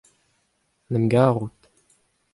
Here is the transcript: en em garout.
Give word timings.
en 0.89 0.93
em 0.99 1.05
garout. 1.13 1.71